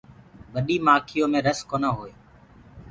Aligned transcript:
ٻڏي 0.53 0.75
مآکيو 0.85 1.25
مي 1.31 1.39
رس 1.45 1.59
کونآ 1.69 1.89
هوئي۔ 1.97 2.13